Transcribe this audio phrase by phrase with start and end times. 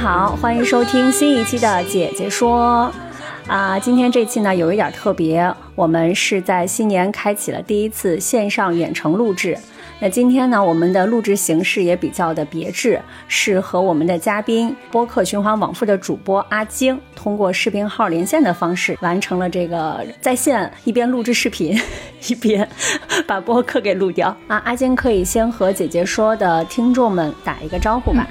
[0.00, 2.90] 好，欢迎收听新一期的姐姐说。
[3.48, 9.58] 啊，今天这期呢有一点特别，我们是在新年开启了第一次线上远程录制。
[10.00, 21.76] 那今天呢，我们的录制形式也比较的别致，是和我们的嘉宾播客循环往复的主播阿晶，通过视频号连线的方式完成了这个在线一边录制视频，
[22.28, 22.68] 一边
[23.26, 24.28] 把播客给录掉。
[24.46, 28.24] 啊，阿晶可以先和姐姐说的听众们打一个招呼吧。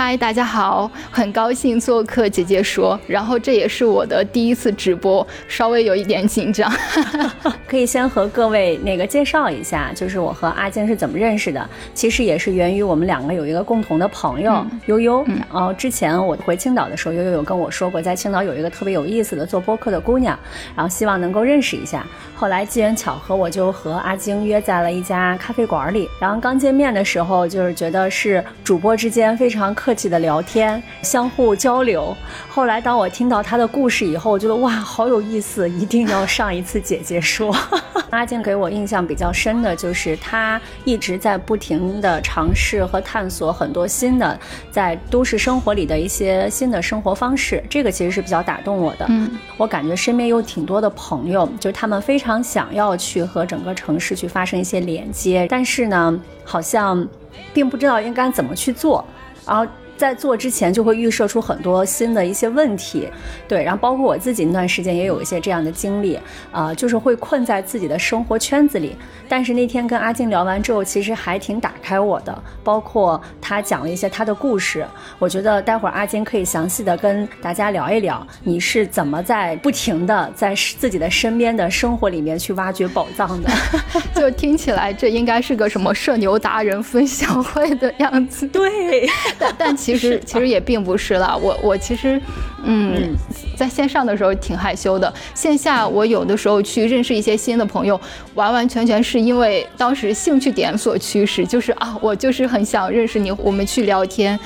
[0.00, 6.72] 嗨，大家好，很高兴做客姐姐说，然后这也是我的第一次直播，稍微有一点紧张。
[7.66, 11.68] 可以先和各位那个介绍一下，就是我和阿晶是怎么认识的。
[11.94, 15.24] 其实也是源于我们两个有一个共同的朋友、悠悠。
[15.52, 20.38] 然后之前我回青岛的时候，悠悠有跟我说过，在青岛有一个特别有意思的做播客的姑娘，
[20.76, 22.06] 然后希望能够认识一下。
[22.36, 26.08] 后来机缘巧合，我就和阿晶约在了一家咖啡馆里。
[26.20, 32.14] 然后刚见面的时候，就是觉得是主播之间非常客气的聊天，相互交流。
[32.46, 37.56] 后来当我听到他的故事以后，我觉得哇，好有意思，一定要上一次姐姐说。
[38.10, 44.38] 阿静给我印象比较深的就是他一直在不停的尝试和探索很多新的
[44.70, 49.06] 在都市生活里的一些新的生活方式，这个其实是比较打动我的。
[49.08, 57.08] 嗯，我感觉身边有挺多的朋友，就是他们非常想要去和整个城市去发生一些连接，但是呢，好像
[57.54, 59.02] 并不知道应该怎么去做，
[59.48, 59.87] 然后。
[59.98, 63.08] 在做之前就会预设出很多新的一些问题，
[63.48, 66.18] 对，然后包括我自己那段时间也有一些这样的经历，
[66.52, 68.96] 啊、就是会困在自己的生活圈子里。
[69.28, 74.86] 但是那天跟阿静聊完之后，其实还挺打开我的，包括他讲了一些他的故事，
[75.18, 83.50] 我觉得待会儿阿金可以详细的跟大家聊一聊，你是怎么在不停的在自己的身边的生活里面去挖掘宝藏的。
[84.14, 88.46] 就听起来这应该是个什么社牛达人分享会的样子。
[88.48, 92.20] 对，但但其实其实也并不是啦，我我其实，
[92.64, 93.14] 嗯，
[93.56, 98.00] 在线上的时候挺害羞的，线下我有的时候去认识一些新的朋友，
[98.34, 104.38] 完完全全是因为当时兴趣点所驱使，就是啊，我就是很想认识你，我们去聊天。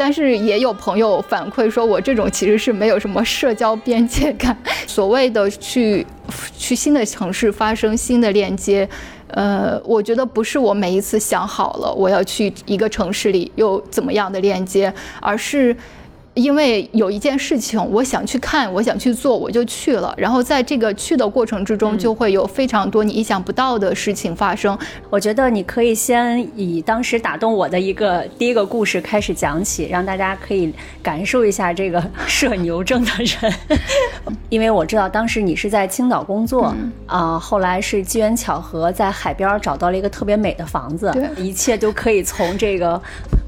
[0.00, 4.56] 但是也有朋友反馈说，我这种其实是没有什么社交边界感。
[4.86, 6.06] 所谓的去
[6.56, 8.88] 去新的城市发生新的链接，
[9.28, 15.76] 呃，我觉得不是我每一次想好了我要去一个城市里又怎么样的链接，而是。
[16.38, 20.14] 因为有一件事情我想去看，我想去做，我就去了。
[20.16, 24.78] 然后在这个去的过程之中，就会有非常多你意想不到的事情发生。
[25.10, 30.72] 我觉得你可以先以当时打动我的一个第一个故事开始讲起，让大家可以
[31.02, 33.52] 感受一下这个社牛症的人。
[34.48, 36.72] 因为我知道当时你是在青岛工作
[37.06, 43.00] 啊、后来是机缘巧合在海边找到了一个特别美的房子，一切都可以从这个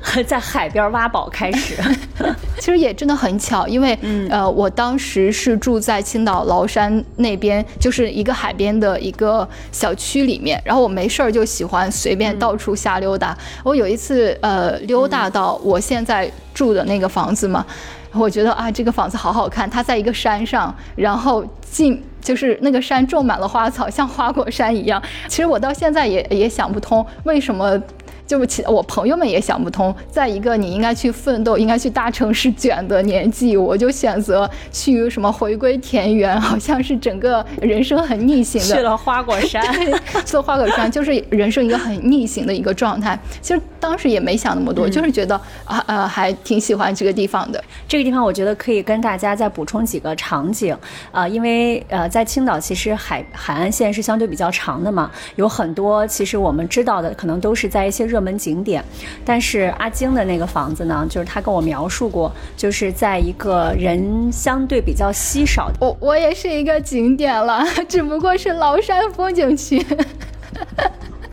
[0.27, 1.77] 在海边挖宝开始。
[2.59, 10.61] 其实也真的很巧，因为、呃，我当时是住在青岛崂山那边，就是一个海边的一个小区里面。
[10.65, 13.37] 然后我没事儿就喜欢随便到处瞎溜达。
[13.63, 17.65] 我有一次呃溜达到我现在住的那个房子嘛，
[18.13, 22.03] 我觉得啊这个房子好好看，它在一个山上，然后进。
[22.23, 25.03] 就是那个山种满了花草，像花果山一样。
[25.27, 27.83] 其实我到现在也也想不通，为什么
[28.31, 38.77] 就其我朋友们也想不通，在一个你应该去奋斗、应该去大城市卷的年纪，我就选择去什么回归田园，好像是整个人生很逆行的。
[38.77, 39.61] 去了花果山，
[40.25, 43.19] 去了花果山就是人生一个很逆行的一个状态。
[43.43, 45.35] 其实当时也没想那么多，就是觉得
[45.65, 47.61] 啊呃还挺喜欢这个地方的。
[47.89, 50.77] 这个地方我觉得可以跟大家再补充几个场景，
[51.11, 58.85] 啊、因为呃，在青岛其实海海岸线是相对比较长的嘛，有很多其实我们知道的可能都是在一些热门景点，
[59.25, 65.71] 但是阿晶的那个房子呢，就是他跟我描述过，就是在一个人相对比较稀少。
[65.81, 69.85] 我我也是一个景点了， 只不过是崂山风景区。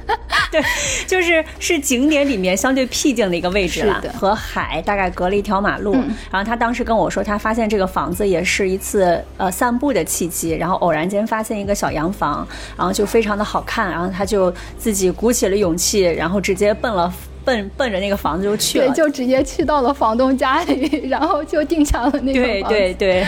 [1.05, 5.93] 就是是景点里面相对僻静的一个位置了和海大概隔了一条马路。
[6.31, 17.13] 然后他当时跟我说，他发现这个房子也是一次呃散步的契机，然后偶然间发现一个小洋房，然后就非常的好看，然后他就自己鼓起了勇气，然后直接奔了。
[17.47, 23.25] 奔奔着那个房子就去了，对，就直接去到了房东家里， 然后就定下了那个对房子对对，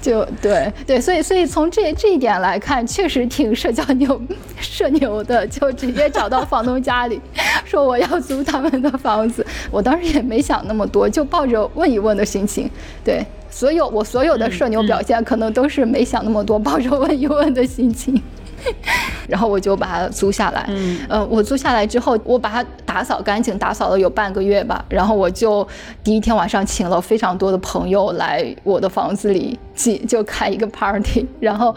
[0.00, 4.20] 就对对，所以所以从这这一点来看，确实挺社交牛
[4.60, 7.20] 社牛的，就直接找到房东家里，
[7.64, 9.44] 说我要租他们的房子。
[9.68, 12.70] 我当时也没想那么多，就抱着问一问的心情。
[13.04, 18.22] 对，所有我所有的社牛表现，可能都是没想那么多，抱着问一问的心情。
[19.28, 24.84] 然后我就把它租下来，嗯呃，我租下来之后，我把它打扫干净，打扫了有半个月吧。
[24.88, 25.66] 然后我就
[26.02, 31.26] 第一天晚上请了非常多的朋友来我的房子里，就就开一个 party。
[31.38, 31.74] 然后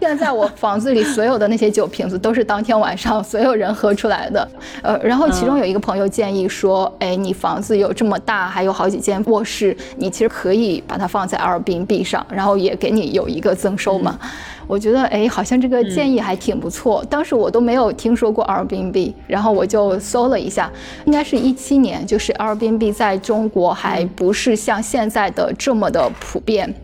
[0.00, 4.46] 现在我房子里所有的那些酒瓶子都是当天晚上所有人喝出来的。
[4.82, 14.18] 呃，然后其中有一个朋友建议说，哎，你房子有这么大，还有好几间卧室，你其实可以把它放在 Airbnb 上，然后也给你有一个增收嘛。
[14.66, 17.04] 我觉得哎，好像这个建议还挺不错。
[17.10, 20.72] 当时我都没有听说过 Airbnb，然后我就搜了一下，
[21.04, 26.74] 应该是一七年，就是 Airbnb 在中国还不是像现在的这么的普遍。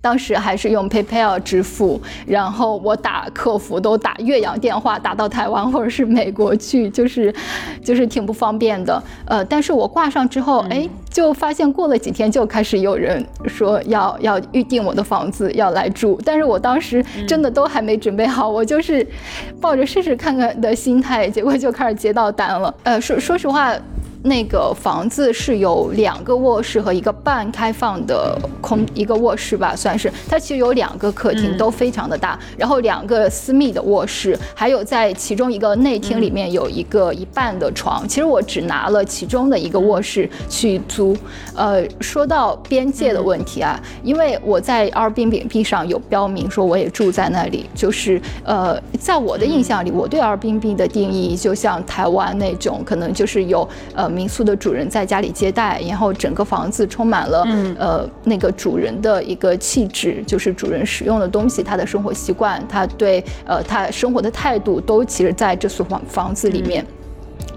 [0.00, 7.34] 当时还是用 PayPal 支付，然后我打客服都打岳阳电话，打到台湾或者是美国去，就是
[7.84, 9.02] 就是挺不方便的。
[9.26, 19.06] 呃，但是我挂上之后，哎，就发现过了几天就开始有人说要要预定我的房子要来住，但是我当时真的都还没准备好，我就是
[19.60, 22.74] 抱着试试看看的心态，结果就开始接到单了。
[22.82, 23.74] 呃，说说实话。
[24.22, 38.06] 那个房子是有两个卧室和一个半开放的空一个卧室吧，算是它其实有两个客厅，嗯都非常的大，然后两个私密的卧室，还有在其中一个内厅里面有一个一半的床。
[38.06, 41.16] 其实我只拿了其中的一个卧室去租。
[41.54, 66.84] 呃，说到边界的问题啊，因为我在 Airbnb 上有标明说我也住在那里，就是呃，在我的印象里，我对 Airbnb 的定义就像台湾那种，可能就是有呃民宿的主人在家里接待，然后整个房子充满了、嗯呃那个主人的一个气质，就是主人使用的东西，他的生活习惯，他对呃他生活的态度，都其实在这所房房子里面。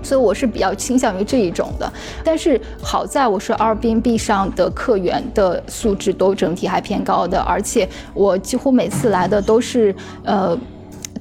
[0.02, 1.92] 所以我是比较倾向于这一种的，
[2.26, 10.58] 但是好在我是 Airbnb 上的客源的素质都整体还偏高的，而且我几乎每次来的都是呃。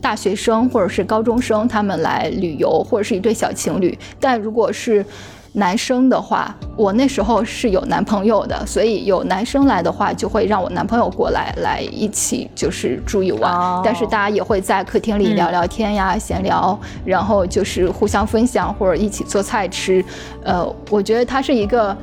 [0.02, 3.96] 大学生或者是高中生，他们来旅游，或者是一对小情侣。
[4.20, 5.06] 但如果是
[5.52, 13.52] 男生的话，我那时候是有男朋友的，所以有男生来的话，就会让我男朋友过来，来一起就是住一晚。
[13.52, 20.04] 哦但是大家也会在客厅里聊聊天呀、闲聊，然后就是互相分享或者一起做菜吃。
[20.42, 21.96] 呃，我觉得它是一个。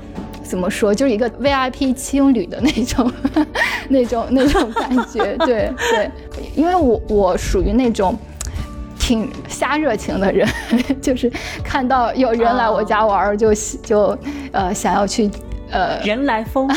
[0.50, 3.12] 怎么说，就是一个 VIP 青旅的那种、
[3.88, 6.10] 那种、那种感觉， 对对，
[6.56, 8.18] 因为我我属于那种
[8.98, 10.48] 挺瞎热情的人，
[11.00, 11.32] 就是
[11.64, 13.54] 看到有人来我家玩儿就
[13.84, 14.18] 就
[14.52, 15.30] 呃想要去
[15.70, 16.68] 呃人来疯，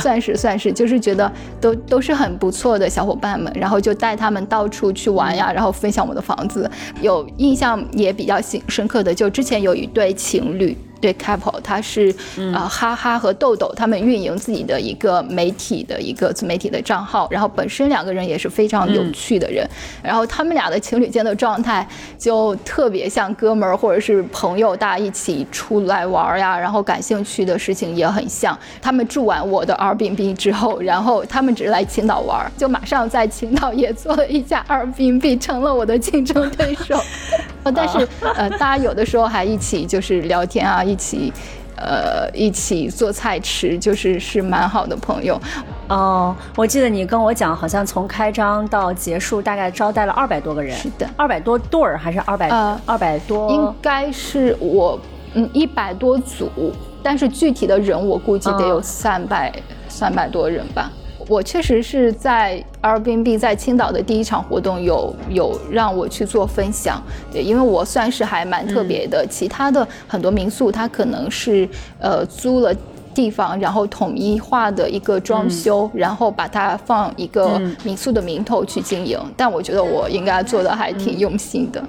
[0.00, 1.30] 算是算是，就是觉得
[1.60, 6.70] 都都是很不错的小伙伴们，然后就带他们到处去玩呀，然后分享我的房子。
[7.02, 10.74] 有印象也比较深深刻的，就之前有一对情侣。
[11.00, 12.14] 对 couple，他是
[12.52, 19.68] 呃哈哈和豆豆他们运营自己的一个媒体的一个自媒体的账号，然后本身两个人也是非常有趣的人，
[20.02, 21.86] 然后他们俩的情侣间的状态
[22.18, 28.58] 就特别像哥们儿或者是朋友，大家一起出来玩呀，然后感兴趣的事情也很像。
[28.80, 36.98] 他们住完我的 Airbnb 之后，然后他们只是来青岛玩，就马上在青岛也做了一家 Airbnb，成了我的竞争对手。
[37.70, 41.32] 但是呃，大家有的时候还一起就是聊天啊，一起。
[41.80, 45.40] 呃，一起做菜吃，就是是蛮好的朋友。
[45.88, 50.76] 哦，我记得你跟我讲，好像从开张到结束，大概招待了二百多个人。
[50.76, 53.48] 是的二百多对儿还是二百呃二百多？
[53.52, 54.98] 应该是我
[55.34, 56.50] 嗯一百多组，
[57.00, 59.52] 但是具体的人我估计得有嗯三百
[59.88, 60.90] 三百多人吧。
[61.28, 69.24] 我确实是在 Airbnb 在青岛的第一场活动有有让我去做分享，对，因为我算是还蛮特别的。
[69.28, 71.68] 其他的很多民宿它可能是
[72.00, 72.74] 呃租了。
[73.14, 79.18] 地方，然后统一化的一个装修，然后把它放一个嗯民宿的名头去经营。
[79.36, 81.82] 但我觉得我应该做的还挺用心的。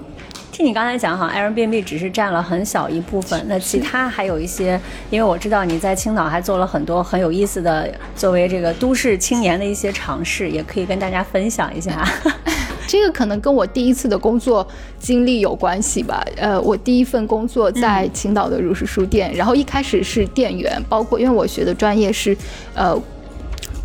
[0.59, 4.77] 听你刚才讲，好像 Airbnb 只是占了很小一部分，那其他还有一些，
[5.09, 12.05] 因为我知道你在青岛还做了很多很有意思的，作为这个都市青年的一些尝试，也可以跟大家分享一下。
[12.85, 14.67] 这个可能跟我第一次的工作
[14.99, 16.21] 经历有关系吧。
[16.35, 22.35] 呃，我第一份工作在青岛的如是书店，然后一开始是店员，包括因为我学的专业是，
[22.75, 23.01] 呃。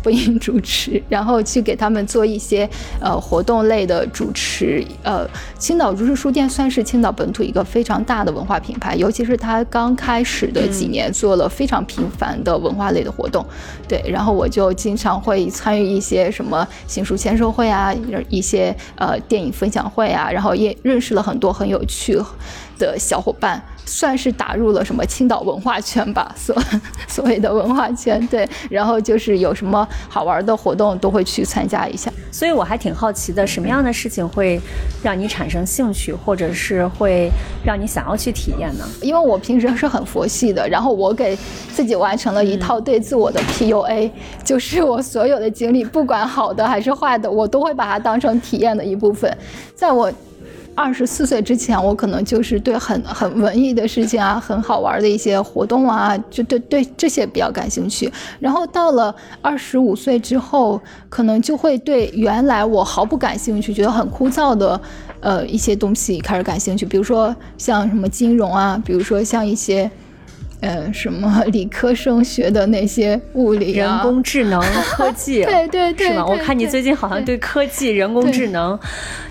[0.05, 2.69] 播音主持，然后去给他们做一些
[3.01, 4.85] 呃活动类的主持。
[5.01, 13.43] 呃，青岛如是书店算是青岛本土一个非常大的文化品牌，尤其是它刚开始的几年做了非常频繁的文化类的活动。
[13.87, 17.91] 对，然后我就经常会参与一些什么新书签售会啊，
[18.29, 22.21] 一些呃电影分享会啊，然后也认识了很多很有趣
[22.77, 23.59] 的小伙伴。
[23.87, 26.55] 算是打入了什么青岛文化圈吧，所
[27.07, 32.11] 所谓的文化圈，对，然后就是有什么好玩的活动都会去参加一下。
[32.31, 34.59] 所以我还挺好奇的，什么样的事情会
[35.01, 37.31] 让你产生兴趣，或者是会
[37.63, 38.85] 让你想要去体验呢？
[39.01, 41.37] 因为我平时是很佛系的，然后我给
[41.71, 44.11] 自己完成了一套对自我的 PUA，
[44.43, 49.37] 就是我所有的经历，不管好的还是坏的，我都会把它当成体验的一部分，
[49.73, 50.11] 在我。
[50.75, 58.11] 二十四岁之前，我可能就是对很很文艺的事情啊，很好玩的一些活动啊，就对对这些比较感兴趣。
[58.39, 64.79] 然后到了二十五岁之后，可能就会对原来我毫不感兴趣、觉得很枯燥的，
[65.21, 66.85] 呃一些东西开始感兴趣。
[66.85, 69.89] 比如说像什么金融啊，比如说像一些。
[70.65, 76.25] 呃，什么理科生学的那些物理、人工智能、科技， 对对对，是吗？
[76.25, 78.77] 我看你最近好像对科技、人工智能，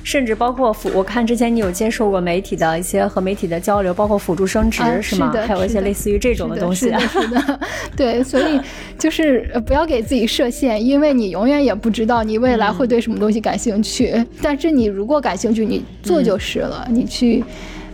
[0.04, 5.32] 甚至包括辅，我看之前你有接受过媒体的一些和媒体的交流，包括辅助生殖，是吗？
[5.44, 6.86] 还有一些类似于这种的东西。
[6.86, 7.60] 是的，
[7.96, 8.60] 对，所以
[8.96, 14.24] 就是不要给自己设限，因为你永远也不知道你未来会对什么东西感兴趣。
[14.40, 17.42] 但是你如果感兴趣，你做就是了，你去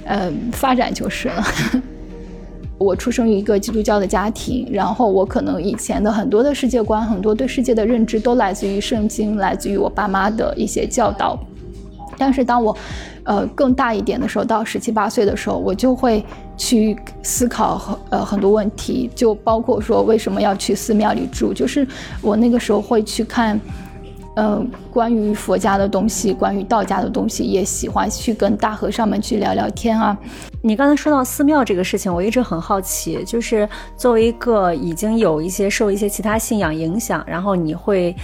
[0.05, 1.45] 呃发展就是了。
[2.81, 11.39] 我出生于一个基督教的家庭，然后我可能以前的很多的世界观，很多对世界的认知都来自于圣经，来自于我爸妈的一些教导。
[12.17, 12.75] 但是当我，
[13.25, 16.25] 呃，更大一点的时候，到十七八岁的时候，我就会
[16.57, 21.87] 去思考很呃很多问题，就包括说为什么要去寺庙里住，就是
[22.23, 23.61] 我那个时候会去看。
[24.41, 30.17] 嗯，关于佛家的东西，关于道家的东西，也喜欢去跟大和尚们去聊聊天啊。
[30.63, 33.69] 你刚才说到寺庙这个事情，我一直很好奇，就是
[33.99, 38.17] 作为一个已经有一些受一些其他信仰影响，然后你会，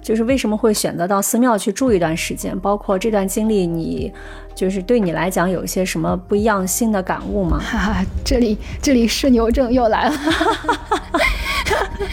[0.00, 2.56] 就是为什么会选择到寺庙去住一段时间？
[2.60, 4.12] 包括这段经历，你
[4.54, 7.58] 就是对你来讲有一些什么不一样新的感悟吗？
[7.58, 10.14] 哈哈，这里这里是牛症又来了。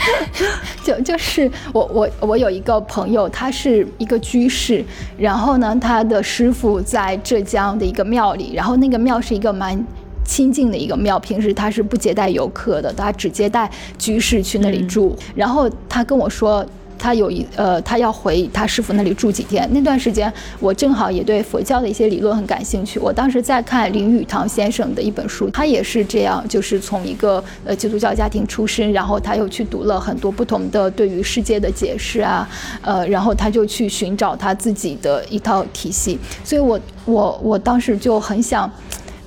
[0.84, 4.84] 就就是我我我有一个朋友，他是一个居士，
[5.18, 9.86] 然后呢，他的师傅在浙江的一个庙里，然后那个庙是一个蛮
[10.26, 16.66] 清静的一个庙，平时他是不接待游客的，他只接待居士去那里住，然后他跟我说。
[17.02, 19.68] 他有一呃，他要回他师傅那里住几天。
[19.74, 23.00] 那段时间，我正好也对佛教的一些理论很感兴趣。
[23.00, 32.48] 我当时在看林语堂先生的一本书，他也是这样，就是从一个呃基督教家庭出身，然后他又去读了很多不同的对于世界的解释啊，
[32.84, 36.20] 呃，然后他就去寻找他自己的一套体系。
[36.44, 38.72] 所以我我我当时就很想。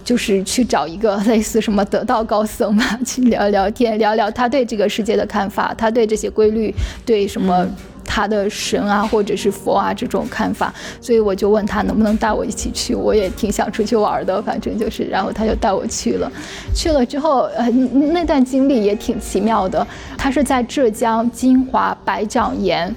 [0.05, 6.73] 就是去找一个 类似什么得道高僧嘛， 去聊聊天，聊聊他对这个世界的看法，他对这些规律，
[7.07, 7.67] 对什么
[8.05, 10.73] 他的神啊或者是佛啊这种看法。
[11.01, 16.31] 所以我就问他能不能带我一起去，我也挺想出去玩的，反正就是，然后他就带我去了。
[16.75, 19.87] 去了之后，呃，那段经历也挺奇妙的。
[20.19, 22.95] 他是在浙江金华白掌岩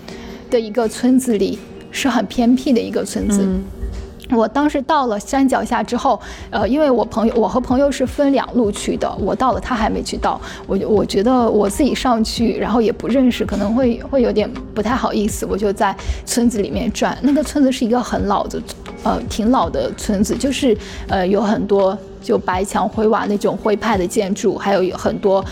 [0.51, 1.57] 的一个村子里，
[1.89, 3.47] 是很偏僻的一个村子。
[4.31, 6.19] 我当时到了山脚下之后，
[6.49, 17.17] 呃，因为我朋友，我和朋友是分两路去的，我到了，他还没去到，我我觉得我自己上去，然后也不认识，可能会会有点不太好意思，我就在村子里面转。
[17.21, 18.61] 那个村子是一个很老的，
[19.03, 25.43] 呃，挺老的村子，就是呃有很多就白墙灰瓦那种徽派的建筑，还有很多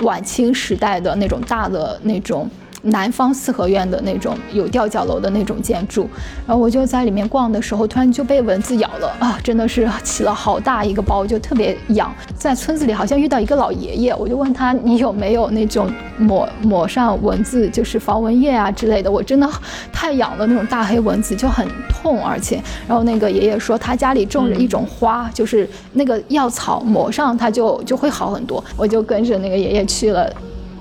[0.00, 2.48] 晚清时代的那种大的那种。
[2.84, 6.08] 南方四合院的那种有吊脚楼的那种建筑，
[6.46, 9.38] 然后我就在里面逛的时候，突然就被蚊子咬了啊！
[9.42, 12.14] 真的是起了好大一个包，就特别痒。
[12.36, 19.10] 在村子里好像遇到一个老爷爷，我就问他你有没有那种抹抹上蚊子就是防蚊液啊之类的？
[19.10, 19.48] 我真的
[19.92, 28.62] 太痒了，那种大黑蚊子就很痛，而且，然后那个爷爷说他家里种着一种花，就是那个药草抹上它就就会好很多。
[28.76, 30.30] 我就跟着那个爷爷去了。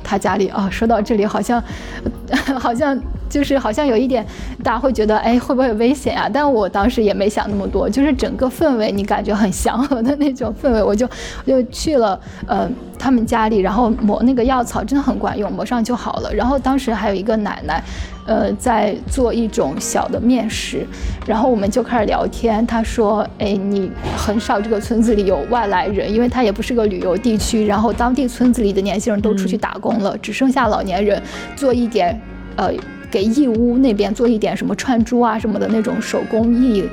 [0.03, 1.63] 他家里啊，说到这里好像，
[2.59, 4.25] 好像就是好像有一点，
[4.63, 6.29] 大家会觉得，哎，会不会有危险啊？
[6.31, 11.07] 但我当时也没想那么多，就是整个氛围你感觉很祥和的那种氛围，我就
[11.45, 12.69] 我 就去了，呃，
[12.99, 16.33] 他们家里，然后抹那个药草真的很管用，抹上就好了。
[16.33, 17.83] 然后当时还有一个奶奶，
[18.25, 20.85] 呃，在做一种小的面食，
[21.25, 22.65] 然后我们就开始聊天。
[22.65, 31.21] 他说，哎，你很少这个村子里有外来人，因为它也不是个旅游地区，然后当地村子里的年轻人都出去打工了，只剩下老年人
[31.55, 32.19] 做一点，
[32.55, 32.71] 呃。
[33.13, 36.83] 给义乌那边做一点什么串珠啊什么的那种手工艺，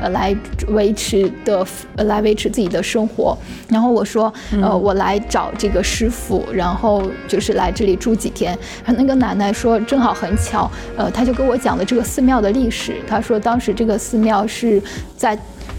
[0.00, 0.36] 呃，来
[0.70, 3.38] 维持的，呃，来维持自己的生活。
[3.68, 8.58] 然后我说，呃，我来找这个师傅，然后就是来这里住几天。
[8.84, 12.96] 那个奶奶说，正好很巧，呃，他就跟我讲了这个寺庙的历史。
[13.06, 14.82] 他说，当时这个寺庙是
[15.16, 15.38] 在。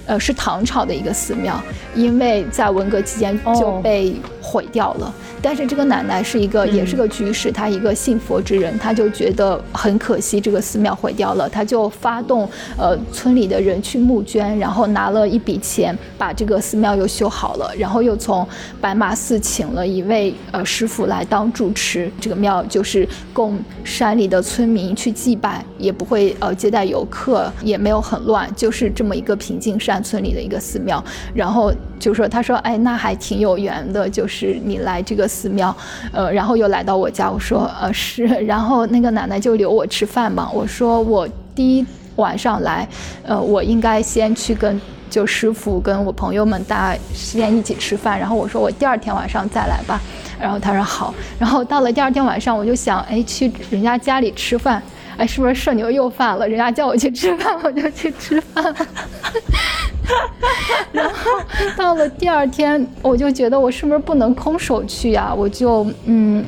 [0.09, 1.61] 呃，是唐朝的一个寺庙，
[1.95, 5.13] 因为在文革期间就被毁掉了。
[5.39, 18.45] 但是这个奶奶是一个，也是个居士，她一个信佛之人，她就觉得很可惜，这个寺庙毁掉了，她就发动呃村里的人去募捐，然后拿了一笔钱，把这个寺庙又修好了，然后又从
[18.81, 29.98] 白马寺请了一位呃师傅来当住持，这个庙就是供山里的村民去祭拜，也不会呃接待游客，也没有很乱，就是这么一个平静山。
[30.01, 31.03] 村里的一个寺庙，
[31.33, 35.75] 然后就说，他说，哎，那还挺有缘的，就是你来这个寺庙，
[36.11, 42.87] 呃，然后又来到我家，我说，呃，是，然后那个奶奶就留我吃饭嘛，我说我第一晚上来，
[43.23, 44.79] 呃，我应该先去跟
[45.09, 49.99] 就师傅跟我朋友们大家先一起吃饭，然后我说我第二天晚上再来吧，
[50.39, 54.81] 然后他说好，然后到了第二天晚上，我就想，哎，去人家家里吃饭。
[55.19, 56.47] 哎，是不是社牛又犯了？
[56.47, 58.63] 人家叫我去吃饭，我就去吃饭。
[60.93, 61.13] 然后
[61.75, 65.33] 到了第二天，我就觉得我是不是不能空手去呀？
[65.35, 66.43] 我就嗯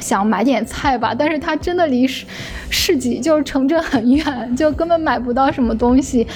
[0.00, 2.26] 想买点菜吧，但是它真的离市
[2.70, 6.26] 市集就是城镇很远，就根本买不到什么东西。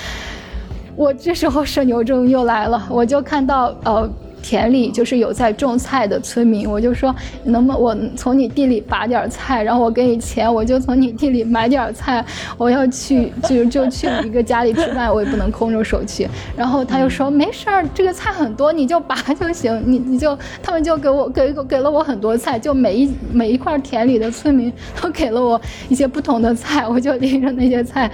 [0.95, 4.09] 我这时候社牛症又来了，我就看到呃。
[4.47, 7.13] 田里就是有在种菜的村民，我就说
[7.43, 12.25] 能不能我从你地里拔点菜，然后我给你钱，我就从你地里买点菜。
[12.57, 16.29] 我要去就 就去一个家里吃饭，我也不能空着手去。
[16.57, 19.83] 然后他就说没事儿，这个菜很多，你就拔就行。
[19.85, 28.09] 你 你就他们就给我给给了我很多菜，就每一每一块田里的村民都给了我一些不同的菜，我就拎着那些菜。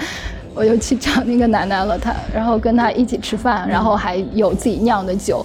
[0.55, 5.45] 我就去找那个奶奶了，她然后跟她一起吃饭，然后还有自己酿的酒，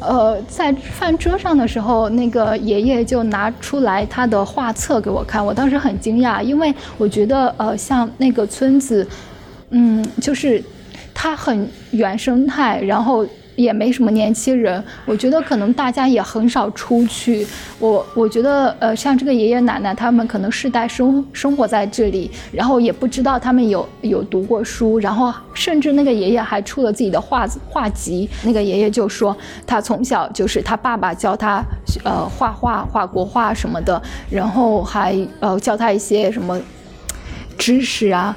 [0.00, 9.06] 呃，在饭桌上的时候，那个爷爷就拿出来他的画册给我看，我当时很惊讶，因为我觉得呃，像那个村子，
[9.70, 10.62] 嗯，就是
[11.14, 13.26] 它很原生态，然后。
[13.56, 17.46] 也没什么年轻人，我觉得可能大家也很少出去。
[17.78, 28.28] 我我觉得，呃，像这个爷爷奶奶，他们可能世代生生活在这里，然后也不知道他们有有读过书，然后甚至那个爷爷还出了自己的画画集。
[28.44, 31.62] 那个爷爷就说，他从小就是他爸爸教他，
[32.04, 36.60] 呃，画画、画国画什么的，然后还呃教他一些什么
[37.56, 38.36] 知识啊。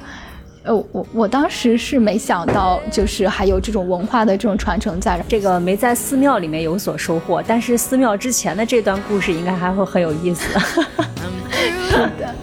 [0.62, 5.22] 呃，我我当时是没想到，就是还有这种文化的这种传承在。
[5.26, 10.46] 这个没在寺庙里面有所收获，但是寺庙之前的这段故事应该还会很有意思。
[11.88, 12.34] 是的。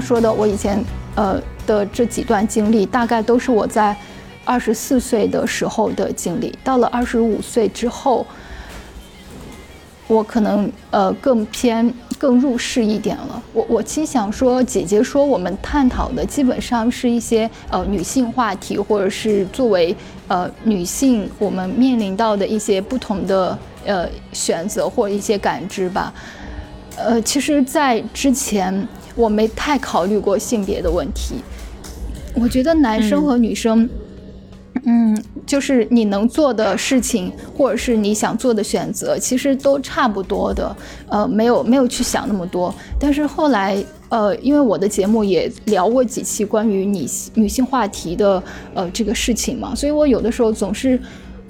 [0.00, 0.82] 说的，我以前
[1.14, 3.96] 呃的这几段经历，大概都是我在
[4.44, 6.56] 二十四岁的时候的经历。
[6.64, 8.26] 到了二十五岁之后，
[10.06, 13.42] 我可能呃更偏更入世一点了。
[13.52, 19.94] 我我其实想说，姐姐说我们探讨的基本上是一些呃女性话题，或者是作为
[20.28, 26.12] 呃女性我们面临到的一些不同的呃选择或一些感知吧。
[26.96, 28.88] 呃，其实，在之前。
[29.18, 31.34] 我没太考虑过性别的问题，
[32.34, 33.90] 我觉得男生和女生，
[34.84, 40.76] 嗯，就是你能做的事情，或者是你想做的选择，其实都差不多的，
[41.08, 42.72] 呃，没有没有去想那么多。
[42.96, 43.76] 但是后来，
[44.08, 47.04] 呃，因为我的节目也聊过几期关于女
[47.34, 48.40] 女性话题的
[48.72, 51.00] 呃这个事情嘛，所以我有的时候总是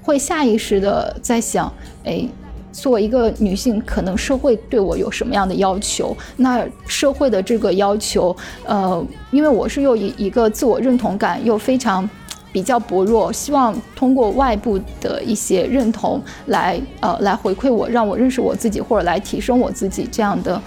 [0.01, 1.71] 会下意识的在想，
[2.05, 2.27] 哎。
[2.73, 6.17] 作为一个女性，可能社会对我有什么样的要求？
[6.37, 12.09] 那社会的这个要求，呃，因为我是又一一个自我认同感又非常
[12.53, 20.63] 比较薄弱，希望通过外部的一些认同来呃来回馈我，让我认识我自己，或者来提升我自己这样的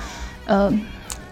[0.46, 0.72] 呃。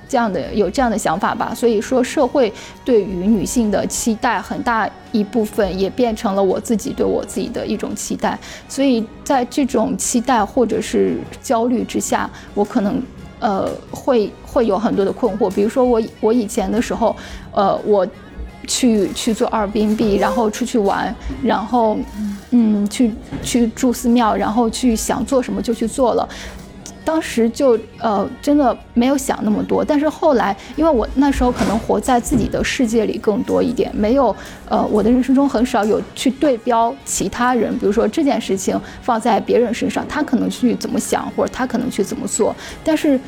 [0.10, 2.52] 这样的有这样的想法吧，所以说社会
[2.84, 13.00] 对于女性的期待很大一部分也变成了我自己对我自己的一种期待，所以在这种期待或者是焦虑之下，我可能
[13.40, 17.16] 呃会会有很多的困惑，比如说我我以前的时候，
[17.52, 18.06] 呃我
[18.68, 21.98] 去去做二宾 B，然后出去玩，然后
[22.52, 26.28] 嗯去去住寺庙，然后去想做什么就去做了。
[27.10, 34.36] 当时就呃真的没有想那么多，但是后来因为我那时候可能活在自己的世界里更多一点，没有
[34.70, 43.20] 呃我的人生中很少有去对标其他人，比如说这件事情放在别人身上，他可能去怎么想，或者他可能去怎么做，但是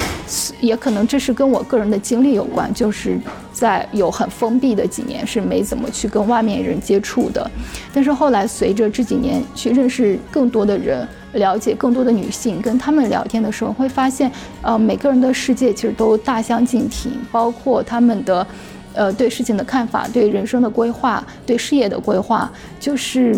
[0.59, 3.19] 也可能这是跟我个人的经历有关，就是
[3.61, 7.49] 在有很封闭的几年是没怎么去跟外面人接触的，
[7.93, 11.07] 但是后来随着这几年去认识更多的人。
[11.33, 14.29] 了解更多的女性，跟她们聊天的时候，会发现，
[14.61, 18.45] 呃，每个人的世界其实都大相径庭，包括他们的，
[18.93, 23.33] 呃，对事情的看法，对人生的规划，对事业的规划，就是，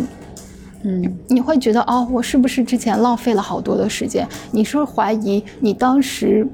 [0.82, 4.28] 嗯，你会觉得，哦，我是不是之前浪费了好多的时间？
[4.50, 6.48] 你是不是怀疑你当时？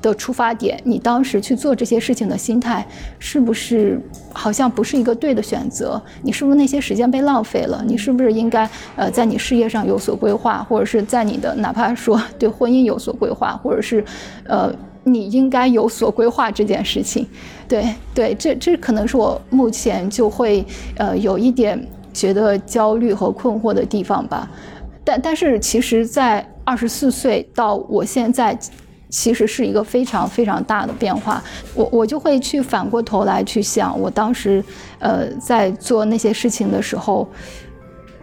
[0.00, 2.86] 的出发点，你当时去做这些事情的心态，
[3.18, 4.00] 是不是
[4.32, 6.00] 好像不是一个对的选择？
[6.22, 7.82] 你是不是那些时间被浪费了？
[7.86, 14.04] 你是不是应该呃在你事业上有所规划，或者是在你的哪怕说对婚姻有所规划，或者是
[14.46, 14.72] 呃
[15.04, 17.26] 你应该有所规划这件事情？
[17.66, 17.84] 对
[18.14, 20.64] 对，这这可能是我目前就会
[20.96, 24.48] 呃有一点觉得焦虑和困惑的地方吧。
[25.04, 28.56] 但但是其实，在二十四岁到我现在。
[29.10, 31.42] 其实是一个非常非常大的变化，
[31.74, 34.62] 我我就会去反过头来去想，我当时，
[34.98, 37.26] 呃，在做那些事情的时候，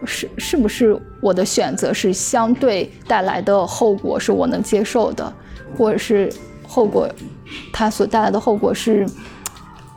[0.06, 5.34] 是是不是我的选择是相对带来的后果是我能接受的，
[5.78, 6.32] 或者是
[6.68, 7.10] 后果，
[7.74, 9.08] 它所带来的后果是，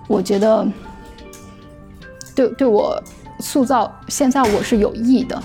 [0.06, 0.66] 我觉得
[2.34, 2.98] 对对我
[3.40, 5.42] 塑造现在我是有益的。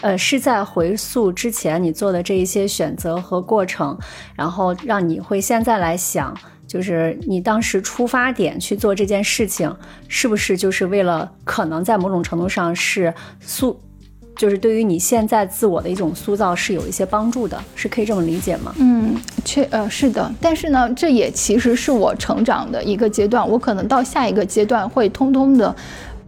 [0.00, 3.98] 呃，是在回溯之前你做的这一些选择和过程，
[4.36, 6.32] 然后让你会现在来想，
[6.66, 9.74] 就是你当时出发点去做这件事情，
[10.06, 13.78] 是不是就是为了可能在某种程度上是塑，
[14.36, 18.72] 就是对于你现在自我的一种塑造是有一些帮助的，是可以这么理解吗？
[18.78, 25.74] 嗯，确呃是的，但是呢，这也其实是我成长的一个阶段，我可能到下一个阶段会通通的。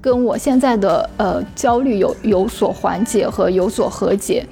[0.00, 4.46] 跟我现在的呃焦虑有有所缓解和有所和解，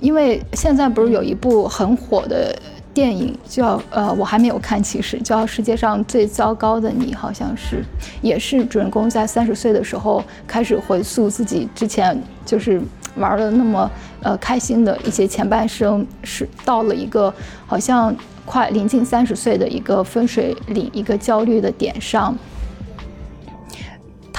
[0.00, 2.52] 因为现在不是有一部很火的
[2.92, 7.84] 电影叫呃我还没有看，其实叫《世界上最糟糕的你》，好像是，
[8.20, 12.82] 也是主人公在三十岁的时候开始回溯自己之前就是
[13.14, 13.88] 玩的那么
[14.22, 17.32] 呃开心的一些前半生，是到了一个
[17.64, 18.12] 好像
[18.44, 22.36] 快临近三十岁的一个分水岭，一个焦虑的点上。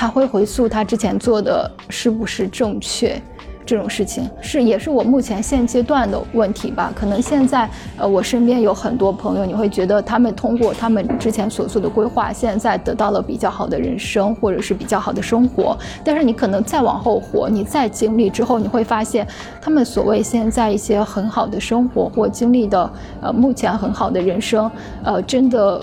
[0.01, 3.21] 他会回溯他之前做的是不是正确，
[3.63, 6.91] 这种事情是也是我目前现阶段的问题吧。
[6.95, 15.77] 可能现在呃我身边有很多朋友，你会觉得他们通过他们之前所做的规划，现在得到了比较好的人生或者是比较好的生活。
[16.03, 19.27] 但是你可能再往后活，你再经历之后，你会发现
[19.61, 24.71] 他们所谓现在一些很好的生活或经历的呃目前很好的人生，
[25.03, 25.79] 呃真的。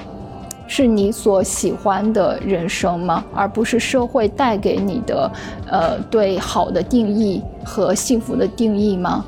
[0.68, 3.24] 是你所喜欢的人生吗？
[3.34, 5.32] 而不是社会带给你的，
[5.66, 9.24] 呃，对好的定义和幸福的定义吗？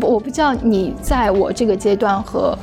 [0.00, 2.56] 我不知道你在我这个阶段和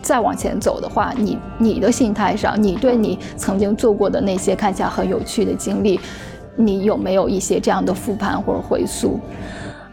[0.00, 5.98] 再往前走的话，你你的心态上，你对你曾经做过的那些看起来很有趣的经历，
[6.54, 9.18] 你有没有一些这样的复盘或者回溯？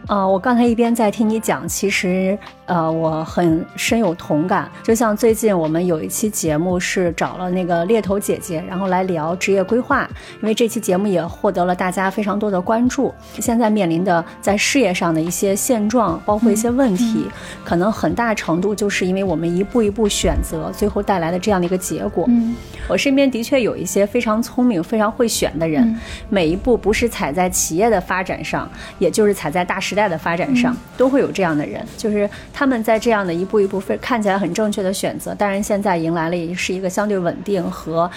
[0.08, 2.38] 呃，我刚才一边在听你讲，其实。
[2.66, 4.68] 呃，我很深有同感。
[4.82, 10.04] 就像最近我们有一期节目是找了那个猎头姐姐，然后来聊职业规划，
[10.42, 13.14] 因为这期节目也获得了大家非常多的关注。
[13.38, 17.30] 现在面临的在事业上的一些现状，包括一些问题，
[17.64, 22.24] 可能很大程度就是因为我们一步一步选择，最后带来的这样的一个结果。
[22.26, 22.56] 嗯，
[22.88, 25.96] 我身边的确有一些非常聪明、非常会选的人，
[26.28, 32.30] 每一步不是踩在企业的发展上，也就是踩在大时代的发展上，都会有这样的人，就是。
[32.52, 38.10] 他们在这样的一步一步非看起来很正确的选择，当然现在迎来了也是一个相对稳定和，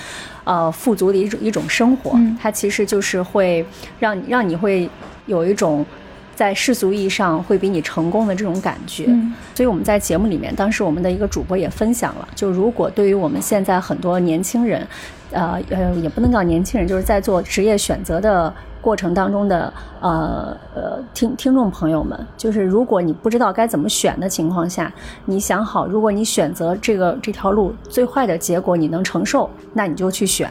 [0.44, 2.20] 呃富足的一种一种生活。
[2.42, 3.66] 它其实就是会
[4.00, 4.90] 让让你会
[5.26, 5.86] 有一种
[6.40, 9.08] 在世俗意义上会比你成功的这种感觉。
[9.10, 14.88] 嗯所以我们在节目里面，当时我们的一个主播也分享了，就如果对于我们现在很多年轻人，
[15.32, 24.90] 呃呃，也不能叫年轻人，就是在做职业选择的过程当中的呃呃听听众朋友们，就是如果你不知道该怎么选的情况下，
[25.26, 30.50] 你想好，如果你选择这个这条路，最坏的结果你能承受，那你就去选，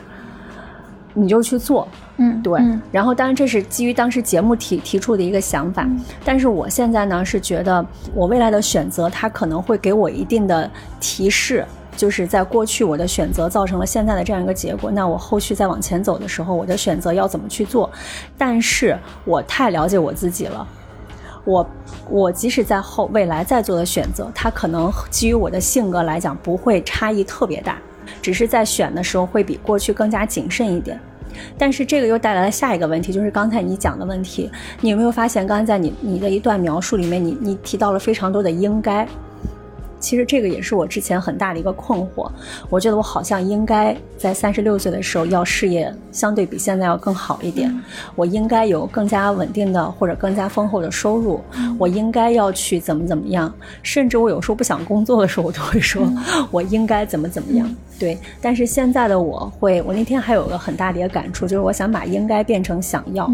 [1.19, 1.87] 你就去做。
[2.17, 5.89] 嗯，对，嗯然后当然这是基于当时节目提提出的一个想法，
[6.25, 11.65] 但是我现在呢是觉得我未来的选择，它可能会给我一定的提示，
[11.97, 17.89] 就是在过去我的选择造成了现在的这样一个结果，那我后续再往前走的时候，我的选择要怎么去做？
[18.37, 20.67] 但是我太了解我自己了。
[21.45, 21.67] 我
[22.11, 27.79] 我即使在后未来再做的选择，它可能基于我的性格来讲不会差异特别大，
[28.21, 31.01] 只是在选的时候会比过去更加谨慎一点。
[31.57, 39.07] 但是这个又带来了下一个问题，就是刚才你讲的问题，你有没有发现，刚才在你你的一段描述里面，你你提到了非常多的应该。
[39.99, 42.31] 其实这个也是我之前很大的一个困惑，
[42.71, 47.75] 我觉得我好像应该在三十六岁的时候要事业相对比现在要更好一点，
[48.15, 51.41] 我应该有更加稳定的或者更加丰厚的收入，
[51.79, 56.03] 我应该要去怎么怎么样，甚至我有时候不想工作的时候，我都会说
[56.51, 57.69] 我应该怎么怎么样。
[57.99, 63.29] 对，但是现在的我会，我那天还有个很大的一个感触，就是我想把应该变成想要。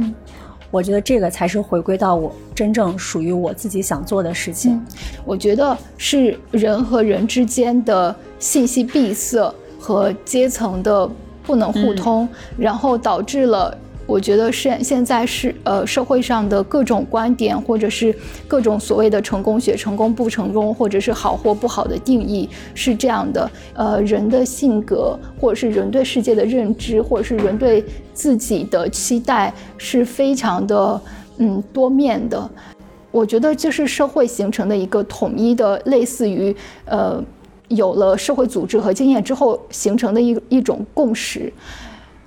[0.75, 4.85] 我觉得这个才是回归到我真正属于我自己想做的事情。
[5.25, 11.09] 我觉得是人和人之间的信息闭塞和阶层的
[11.45, 13.79] 不能互通，然后导致了。
[14.07, 18.14] 我觉得现现在是呃社会上的各种观点，或者是
[18.47, 23.51] 各种所谓的成功学、成功不成功，或者是好或不好的定义是这样的。
[23.75, 31.01] 呃，人的性格，或者是人对世界的认知，或者是人对自己的期待，是非常的
[31.38, 32.51] 嗯多面的。
[33.11, 37.23] 我觉得这是社会形成的一个统一的，类似于呃
[37.69, 41.51] 有了社会组织和经验之后形成的一一种共识。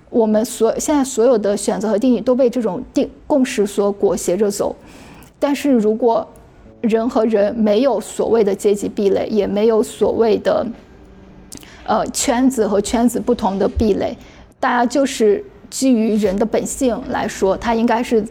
[0.10, 4.76] 我们所现在所有的选择和定义都被这种定共识所裹挟着走，
[5.38, 6.26] 但是如果
[6.82, 10.66] 人和人没有所谓的阶级壁垒，也没有所谓的
[11.86, 14.16] 呃圈子和圈子不同的壁垒，
[14.60, 18.24] 大家就是基于人的本性来说，他应该是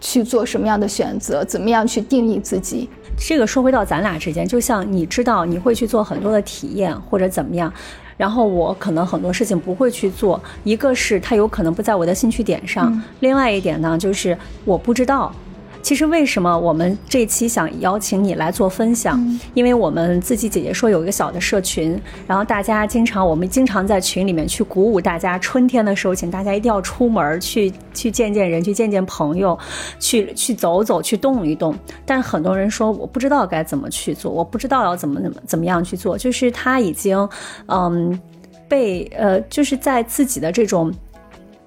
[0.00, 2.88] 去做什么样的选择，怎么样去定义自己。
[3.18, 7.72] 这个说回到咱俩之间，就像你知道你会去做很多的体验或者怎么样，
[8.16, 15.32] 然后我可能很多事情不会去做，一个是它有可能不在我的兴趣点上，另外一点呢就是我不知道。
[15.86, 19.24] 其实为什么我们这期想邀请你来做分享？
[19.54, 21.96] 因为我们自己姐姐说有一个小的社群，
[22.26, 29.56] 然后大家经常我们经常在群里面去鼓舞大家，春天的时候请大家一定要出门去去见见人，去见见朋友，
[30.00, 31.72] 去去走走，去动一动。
[32.04, 37.16] 但很多人说我不知道该怎么去做，我不知道要怎么怎么怎么样去做，就是他已经
[37.66, 38.20] 嗯
[38.66, 40.92] 被呃就是在自己的这种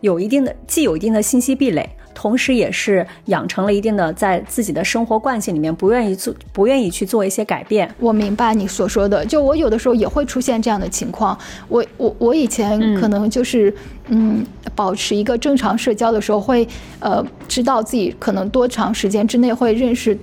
[0.02, 1.90] 有一定的既有一定的信息壁垒。
[2.22, 7.90] 同时，也是养成了一定的在自己的生活惯性里面不愿意做、不愿意去做一些改变。
[7.98, 11.38] 我明白你所说的，就我有的时候也会出现这样的情况。
[11.70, 13.74] 我我我以前可能就是
[14.10, 16.68] 嗯保持一个正常社交的时候，会
[17.00, 20.18] 呃知道自己可能多长时间之内会认识。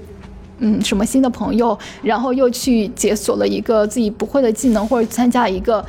[0.59, 5.85] 嗯，什么新的朋友，然后又去解锁了一个自己不会的技能，或者参加一个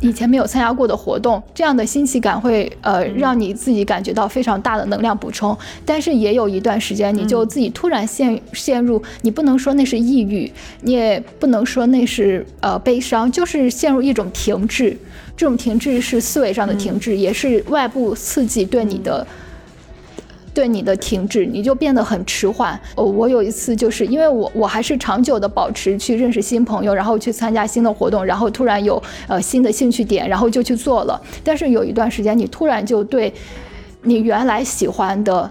[0.00, 5.56] 以前没有参加过的活动，这样的新奇感会呃让你自己感觉到非常大的能量补充。
[5.84, 10.50] 但是也有一段时间，你就自己突然陷陷入，你不能说那是抑郁，
[10.82, 14.96] 你也不能说那是呃悲伤，就是陷入一种停滞。
[15.36, 19.26] 这种停滞是思维上的停滞，也是外部刺激对你的。
[20.52, 22.78] 对你的停滞，你就变得很迟缓。
[22.96, 31.20] 哦，我有一次就是因为我我还是长久的保持去认识新朋友，然后去参加新的活动，然后突然有呃新的兴趣点，然后就去做了。
[31.44, 33.32] 但是有一段时间，你突然就对
[34.02, 35.48] 你原来喜欢的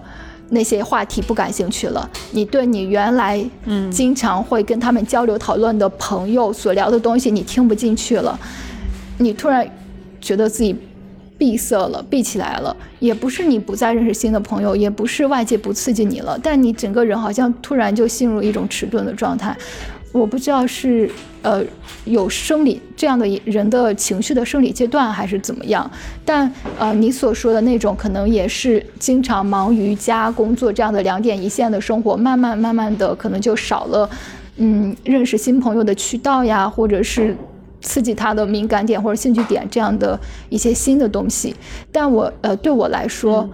[0.49, 8.37] 那些话题不感兴趣了，你对你原来嗯经常会跟他们交流讨论的朋友所聊的东西，你听不进去了，
[9.17, 9.65] 你突然
[10.19, 10.75] 觉得自己。
[11.39, 19.55] 闭塞了，闭起来了，也不是你不再认识新的朋友，也不是外界不刺激你了，但你整个人好像突然就陷入一种迟钝的状态。
[20.11, 21.09] 我不知道是
[21.43, 21.63] 呃
[22.05, 25.89] 有生理这样的人的情绪的生理阶段，还是怎么样。
[26.25, 34.09] 但呃你所说的那种，可能也是经常忙于家工作这样的两点一线的生活，慢慢慢慢的可能就少了
[34.57, 37.33] 嗯认识新朋友的渠道呀，或者是。
[37.81, 41.55] 刺激他的敏感点或者兴趣点这样的一些新的东西，
[41.91, 43.49] 但我呃对我来说，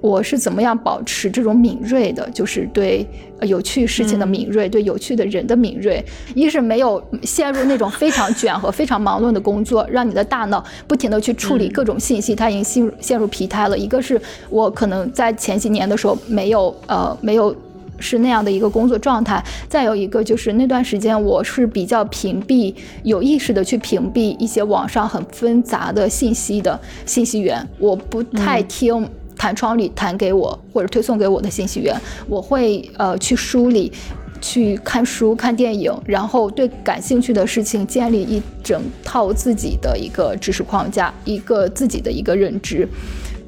[0.00, 3.06] 我是怎么样保持这种敏锐的，就是对
[3.38, 6.04] 呃有趣事情的敏锐，对有趣的人的敏锐。
[6.34, 13.78] 一是没有陷入那种非常卷和非常忙碌的工作，让你的大脑不停的去处理各种信息，它已经陷入陷入疲态了。
[13.78, 17.54] 一个是我可能在前几年的时候没有呃没有。
[17.98, 31.94] 是那样的一个工作状态，再有一个就是那段时间我是比较屏蔽，有意识的去屏蔽一些网上很纷杂的信息的信息源，我不太听弹窗里弹给我或者推送给我的信息源，
[32.28, 33.92] 我会呃去梳理，
[34.40, 42.88] 去看书、看电影，然后对感兴趣的事情建立一整套自己的一个知识框架，一个自己的一个认知，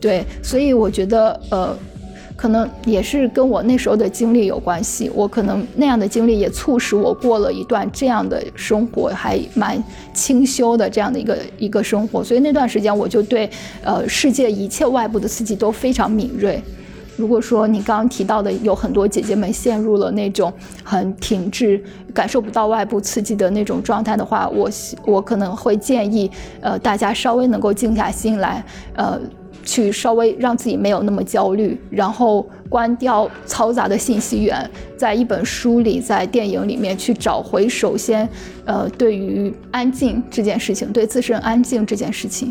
[0.00, 1.76] 对，所以我觉得呃。
[2.38, 9.82] 可能也是跟我那时候的经历有关系，我可能那样的经历也促使我过了一段这样的生活，还蛮
[10.14, 12.22] 清修的这样的一个一个生活。
[12.22, 13.50] 所以那段时间我就对，
[13.82, 16.62] 呃，世界一切外部的刺激都非常敏锐。
[17.16, 20.52] 如果说你刚刚提到的有很多姐姐们陷入了那种
[20.84, 21.82] 很停滞、
[22.14, 24.70] 感受不到外部刺激的那种状态的话，我
[25.04, 29.20] 我可能会建议，呃，大家稍微能够静下心来，呃。
[29.68, 37.68] 去稍微让自己没有那么焦虑，然后关掉嘈杂的信息源，在一本书里，在电影里面去找回。
[37.68, 38.26] 首先，
[38.64, 42.50] 呃，对于安静这件事情，对自身安静这件事情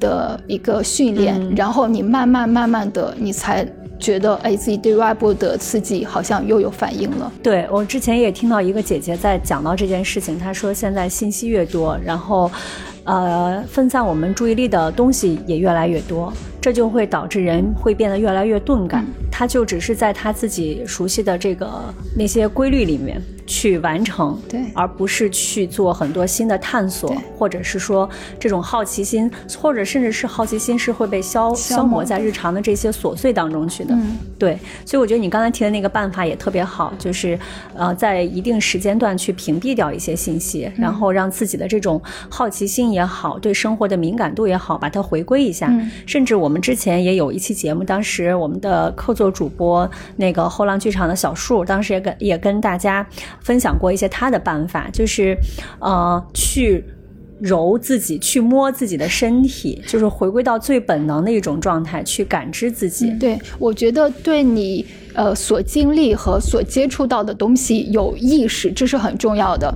[0.00, 3.64] 的一个训练，然后你慢慢慢慢的，你才
[4.00, 7.32] 觉得，哎，自己对外部的刺激好像又有反应了。
[7.40, 12.50] 对我之前也听到一个姐姐在讲到这件事情，她说现在信息越多，然后。
[13.08, 19.02] 呃，分散我们注意力的东西也越来越多，这就会导致人会变得越来越钝感。
[19.32, 21.70] 他就只是在他自己熟悉的这个
[22.14, 23.18] 那些规律里面。
[23.50, 28.06] 去完成，对，而不是去做很多新的探索，或者是说
[28.38, 33.96] 这种好奇心，或者甚至是好奇心是会被消消磨在日常的这些琐碎当中去的。
[34.38, 37.38] 对，所以我觉得你刚才提的那个办法也特别好，就是
[37.74, 45.72] 呃，在一定时间段去屏蔽掉一些信息，然后让自己的这种好奇心也好，对生活的敏感度也好，把它回归一下。
[46.06, 53.06] 甚至我们之前也有一期节目，当时我们的客座主播那个后浪剧场的小树，当时也跟也跟大家。
[53.40, 55.36] 分享过一些他的办法，就是，
[55.78, 56.84] 呃，去
[57.40, 63.10] 揉自己，去摸自己的身体，就是回归到最本能的一种状态，去感知自己。
[63.18, 64.84] 对我觉得，对你
[65.14, 69.72] 呃所经历和所接触到的东西有意识，这是很重要的。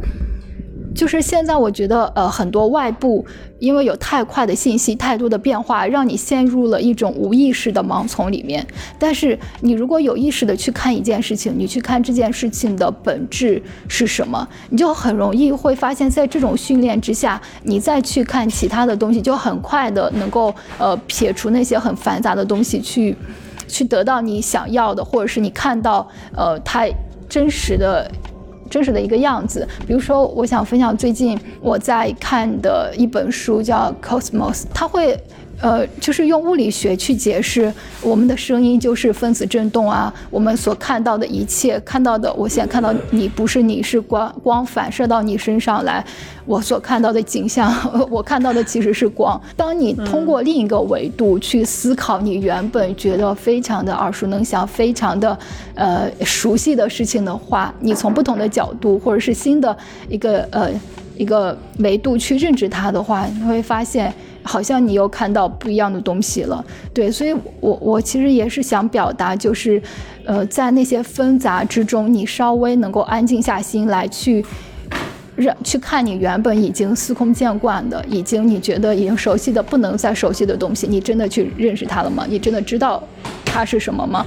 [0.94, 3.24] 就是现在，我觉得，呃，很多外部
[3.58, 8.66] 因为有太快的信息、太多的变化，让你陷入了一种无意识的盲从里面。
[8.98, 23.16] 但是，你如果有意识的去看一件事情，你去看这件事情的本质是什么，你就很容易会发现，在这种训练之下，你再去看其他的东西，就很快的能够，呃，撇除那些很繁杂的东西，去，
[23.66, 26.86] 去得到你想要的，或者是你看到，呃，它
[27.28, 28.10] 真实的。
[28.72, 35.20] 真实的一个样子，比如说，我想分享最近我在看的一本书，叫《Cosmos》，它会。
[35.62, 37.72] 呃，就是用物理学去解释
[38.02, 46.04] 我们的声音就是分子振动啊，我们所看到的一切，看到的，我现在看到你不是你是光，光反射到你身上来，
[46.44, 47.72] 我所看到的景象，
[48.10, 49.40] 我看到的其实是光。
[49.56, 55.38] 当你通过另一个维度去思考你原本觉得非常的耳熟能详、非常的
[55.76, 59.76] 呃熟悉的事情的话，你从不同的角度或者是新的
[60.08, 60.68] 一个呃
[61.16, 64.12] 一个维度去认知它的话，你会发现。
[64.44, 69.80] 好像你又看到不一样的东西了，对，所以我我其实也是想表达，就是，
[70.24, 74.44] 呃，在那些纷杂之中，你稍微能够安静下心来，去
[75.36, 82.26] 让去看你原本已经司空见惯的，已经你觉得已经熟悉的不能再熟悉的东西，你真的去认识它了吗？
[82.28, 83.00] 你真的知道
[83.44, 84.26] 它是什么吗？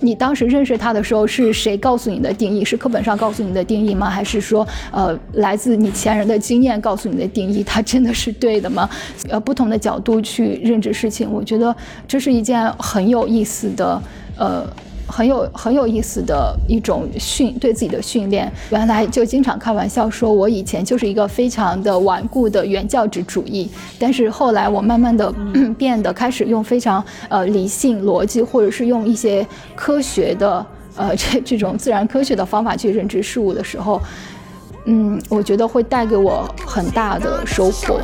[0.00, 2.64] 你当时认识他的时候，是谁告诉你的定义？
[2.64, 4.10] 是课本上告诉你的定义吗？
[4.10, 7.64] 还是说，呃，来自你前人的经验告诉你的定义？
[7.64, 8.88] 它真的是对的吗？
[9.28, 11.74] 呃，不同的角度去认知事情，我觉得
[12.06, 14.02] 这是一件很有意思的，
[14.36, 14.66] 呃。
[15.08, 25.32] 很有很有意思的一种训对自己的训练，原来就经常开玩笑说，我以前就是一个非常的顽固的原教旨主义，但是后来我慢慢的
[25.78, 30.66] 变得开始用非常呃理性逻辑，或者是用一些科学的
[30.96, 34.00] 呃这这种自然科学的方法去认知事物的时候，
[34.86, 38.00] 嗯，我觉得会带给我很大的收获。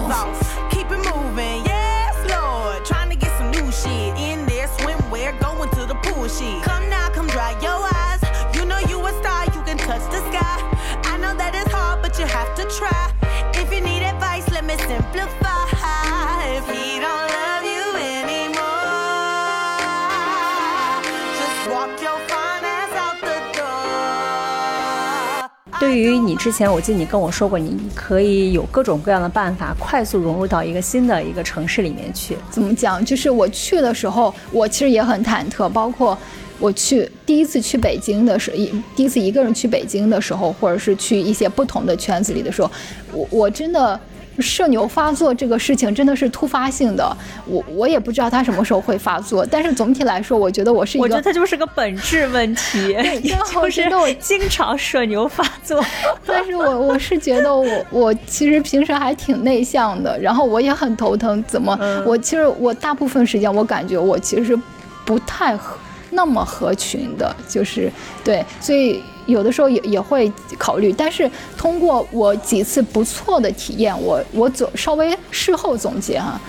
[25.83, 32.37] 对于你之前，我记得你跟我说过，你可以有各种各样的办法快速融入到一个新的一个城市里面去。
[32.53, 33.05] 怎么讲？
[33.05, 36.17] 就是我去的时候，我其实也很忐忑，包括
[36.61, 42.71] 我去第一次去北京的时候，一第一次一个人去北京的时候，或者是去一些不同的圈子里的时候，
[43.13, 43.99] 我我真的。
[44.39, 47.17] 社牛发作这个事情真的是突发性的，
[47.47, 52.89] 我我也不知道他什么时候会发作，但是总体来说，我觉得我是一个，我觉得他就是个本质问题
[53.21, 55.85] 也就是我经常社牛发作。
[56.25, 64.59] 但是我我是觉得我我其实平时还挺内向的，然后我也很头疼，怎么我其实我大部分时间我感觉我其实
[65.05, 65.77] 不太合
[66.11, 67.93] 那么合群的，就是
[68.25, 69.03] 对，所以。
[69.27, 76.41] 有的时候也也会考虑，但是通过我几次不错的体验，我我总稍微事后总结哈，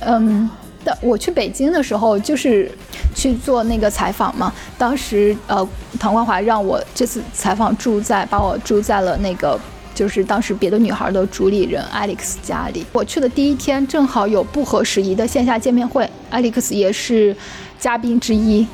[0.00, 0.48] 嗯，
[0.82, 2.70] 但我去北京的时候就是
[3.14, 5.66] 去做那个采访嘛，当时呃
[5.98, 9.58] 唐冠华让我这次采访住在把我住在了那个
[9.94, 17.36] 就是当时别的女孩的主理人 Alex 家里，我去的第一天正好有不合时宜的线下见面会，Alex 也是
[17.78, 18.66] 嘉宾之一。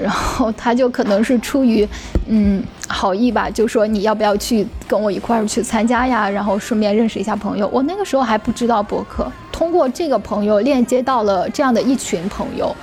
[0.00, 1.88] 然后他就可能是出于，
[2.26, 6.28] 嗯，好意吧，就说你要不要去跟我一块儿去参加呀？
[6.28, 7.68] 然后顺便认识一下朋友。
[7.72, 12.74] 我那个时候还不知道博客，通过这个朋友链接到了这样的一群朋友，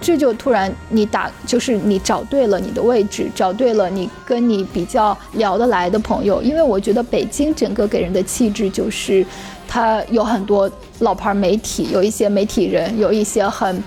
[0.00, 6.42] 这就突然你打就是你找对了你的位置，找对了你跟你比较聊得来的朋友。
[6.42, 9.24] 因为我觉得北京整个给人的气质就是，
[9.68, 13.82] 它有很多老牌媒体，有一些媒体人，有一些很。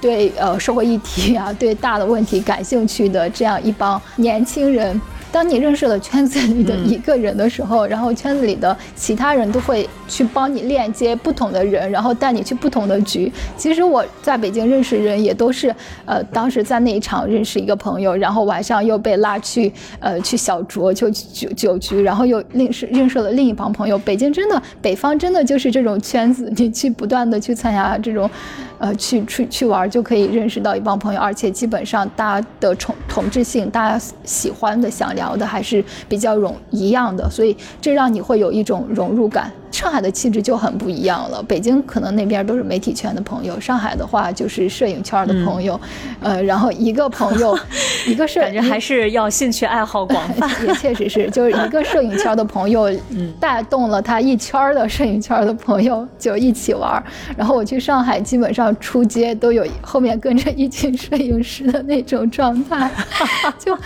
[0.00, 5.00] 对呃社会议题啊，对大的问题感兴趣的这样一帮年轻人。
[5.30, 13.30] 当你认识了圈子里的一个人的时候，然后圈子里的其他人都会去帮你链接不同的人，然后带你去不同的局。
[13.54, 15.72] 其实我在北京认识人也都是，
[16.06, 23.98] 呃，当时在那一场认识一个朋友，然后晚上又被拉去，呃，去小酌就酒酒局，然后又认识认识了另一帮朋友。
[23.98, 28.28] 北京真的，北方真的就是这种圈子，你去不断的去参加这种，
[28.78, 35.08] 呃，去去去玩就可以认识到一帮朋友，而且基本上大家的同同质性，大家喜欢的想。
[35.18, 39.50] 聊的还是比较融一样的，所以这让你会有一种融入感。
[39.70, 41.42] 上海的气质就很不一样了。
[41.42, 45.78] 北京可能那边都是媒体圈的朋友，上海的话就是摄影圈的朋友。
[46.20, 47.56] 呃，然后一个朋友，
[48.06, 52.90] 一个摄感觉还是要兴趣爱好广泛， 也确实是，就是一个摄影圈的朋友
[53.38, 57.02] 带动了他一圈的摄影圈的朋友就一起玩。
[57.36, 62.90] 然后我去上海，基本上出街都有后面跟着一群摄影师的那种状态，
[63.58, 63.76] 就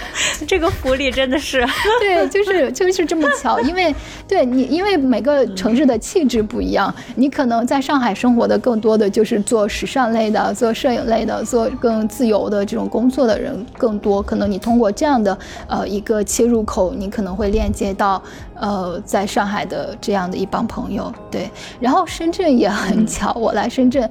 [0.46, 1.66] 这个福利真的是
[2.00, 3.94] 对，就是就是这么巧，因为
[4.28, 5.71] 对你，因为每个城。
[5.72, 14.20] 城市的气质不一样，你可能在上海生活的更多的就是做时尚类的、做摄影类的、做更自由的这种工作的人更多。
[14.20, 18.22] 可能你通过这样的呃一个切入口，你可能会链接到
[18.54, 21.10] 呃在上海的这样的一帮朋友。
[21.30, 21.50] 对，
[21.80, 24.06] 然后深圳也很巧，我来深圳，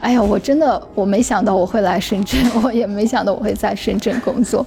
[0.00, 4.66] 哎呀，我真的我没想到我会来深圳，我也没想到我会在深圳工作。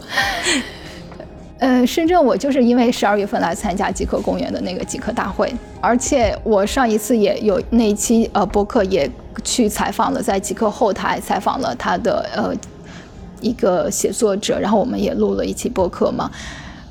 [1.60, 5.52] 呃，深圳我就是因为十二月份来参加极客公园的那个极客大会，
[5.82, 9.10] 而且我上一次也有那一期呃博客也
[9.44, 12.54] 去采访了，在极客后台采访了他的呃
[13.42, 16.30] 一个写作者，然后我们也录了一期博客嘛。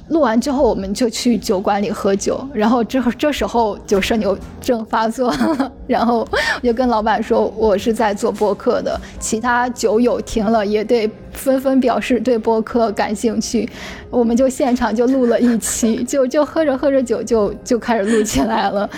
[0.08, 5.34] 录完之后，我们就去酒馆里喝酒，然后这这时候就社牛症发作，
[5.88, 6.18] 然后
[6.62, 9.00] 我就跟老板说，我是在做播客的。
[9.18, 13.68] 其他酒友听了也对，纷纷表示对播客感兴趣，
[14.08, 18.88] 我们就现场就录了一期，就就喝着喝着酒就就开始录起来了，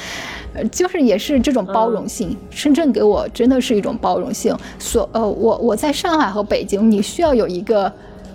[0.70, 2.36] 就是也是这种包容性。
[2.50, 4.54] 深圳给我真的是一种包容性。
[4.78, 7.90] 所呃，我我在上海和北京，你需要有一个。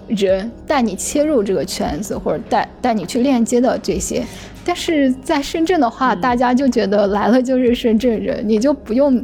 [0.07, 4.23] 人带你切入这个圈子，或者带带你去链接的这些，
[4.65, 9.23] 但是在深圳的话，大家就觉得来了就是深圳人，你就不用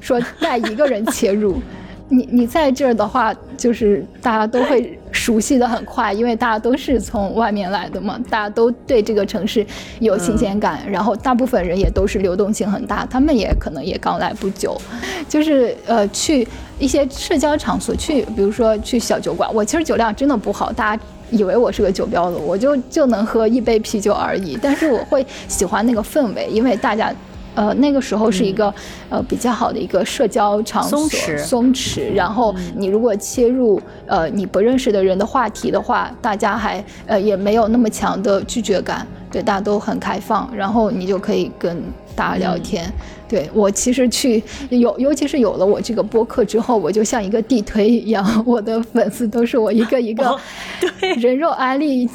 [0.00, 1.60] 说带一个人切入。
[2.08, 9.66] 你你在这儿的话，就是大家都会熟悉的很快，因为大家都是从外面来的嘛，大家都对这个城市
[9.98, 14.80] 有新鲜感，然后大部分人也都是流动性很大，他们也可能也刚来不久，
[15.28, 16.46] 就是呃去
[16.78, 27.12] 一些社交场所去，比如说去小酒馆，我其实酒量真的不好，大家以为我是个酒标子，我就就能喝一杯啤酒而已，但是我会喜欢那个氛围，因为大家。
[27.56, 28.72] 呃，那个时候是一个
[29.08, 32.14] 呃比较好的一个社交场所，松弛，松弛。
[32.14, 39.04] 然后你如果切入呃你不认识的人的话题的话，大家还呃也没有那么强的拒绝感。
[39.28, 41.82] 对，大家都很开放，然后你就可以跟
[42.14, 42.88] 大家聊天。
[43.28, 44.40] 对我其实去
[44.70, 50.38] 有，尤其是有了我这个播客之后，我就像一个地推一样，我的粉丝都是我一个一个哦
[50.80, 52.08] 对人肉安利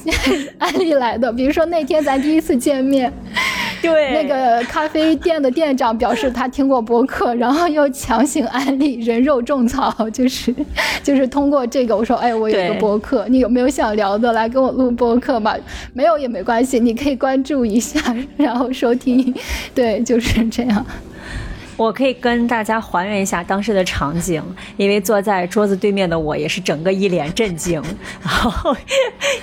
[0.58, 1.32] 安利来的。
[1.34, 3.12] 比如说那天咱第一次见面，
[3.82, 10.54] 对那个咖啡店的店长表示他听过播客，然后又强行安利人肉种草， 就是
[11.04, 14.32] 就是通过这个我说，哎，我有个对播客，你有没有想聊的？
[14.34, 15.58] 来跟我录播客吧，
[15.94, 18.00] 没有也没关系，你可以关注一下，
[18.38, 19.34] 然后收听，
[19.74, 20.86] 对，就是这样。
[21.78, 24.44] 我可以跟大家还原一下当时的场景，
[24.78, 27.82] 因为坐在桌子对面的我也是整个一脸震惊，
[28.22, 28.76] 然后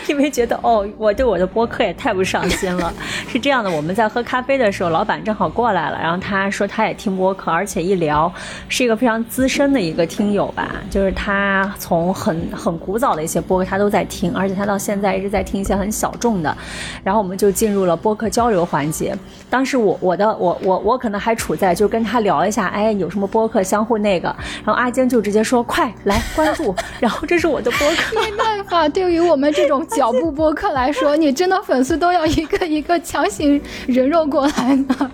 [0.07, 2.93] 因为觉得哦，我对我的播客也太不上心了。
[3.29, 8.33] 是这样的，我们在喝咖啡的时候，老板正好过来了，然后他说他也听播客，而且一聊
[8.68, 16.57] 是一个非常资深的一个听友吧，就是他从很很古早的一些播客他都在听，而且他到现在一直在听一些很小众的，
[17.03, 19.16] 然后我们就进入了播客交流环节。
[19.51, 24.29] 当时我我的我我我可能还处在就跟他聊一下，哎，有什么播客相互那个，
[24.64, 35.11] 然后阿晶就直接说快来关注，然后这是我的播客，没办法，对于我们这种脚步播客来说，你真的粉丝都要一个一个强行人肉过来呢，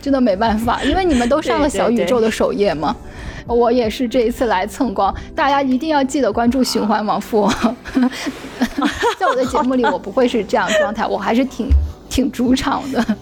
[0.00, 2.94] 真的没办法，因为你们都上了小宇宙的首页嘛。
[3.48, 7.48] 我也是这一次来蹭光，大家一定要记得关注循环往复。
[9.16, 11.68] 在我的节目里，我不会是这样状态，我还是挺
[12.08, 13.04] 挺主场的。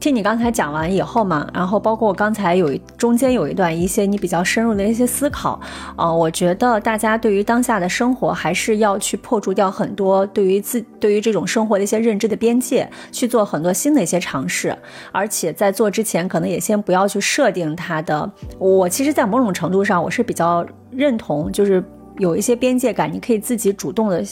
[0.00, 5.60] 听你刚才讲完以后嘛，然后包括我刚才有中间有一段一些你比较深入的一些思考，
[5.96, 14.76] 呃，我觉得大家对于当下的生活还是要去破除掉很多对于自对于这种生活的一些认知的边界，去做很多新的一些尝试，
[15.12, 18.30] 而且在做之前，可能也先不要去设定它的。
[18.58, 21.82] 我其实，在某种程度上，我是比较认同，就是。
[22.18, 24.22] 有一些边界感，你可以自己主动的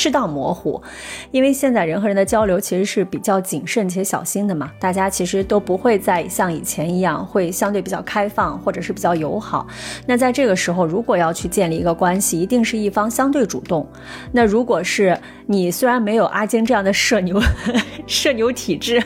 [0.00, 0.80] 适当模糊，
[1.30, 9.66] 因为现在人和人的交流其实是比较谨慎且小心的嘛，大家其实都不会再像以前一样会相对比较开放或者是比较友好。
[10.06, 13.86] 那在这个时候，如果要去建立一个关系，一定是一方相对主动。
[14.32, 17.38] 那如果是你虽然没有阿晶这样的社牛
[18.08, 19.02] 社牛体质。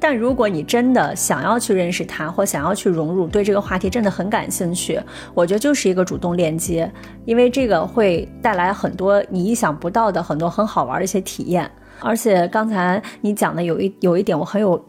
[0.00, 5.00] 但如果你真的想要去认识他，或想要去融入，对这个话题真的很感兴趣，
[5.34, 6.90] 我觉得就是一个主动链接，
[7.24, 11.70] 因为这个会带来很多你意想不到的很多很好玩的一些体验。
[12.00, 14.82] 而且刚才你讲的有一有一点我很有。